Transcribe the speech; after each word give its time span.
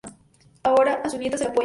Adora 0.63 0.95
a 1.03 1.09
su 1.11 1.19
nieta 1.19 1.35
y 1.35 1.39
la 1.41 1.45
apoya 1.45 1.45
en 1.45 1.53
todo. 1.53 1.59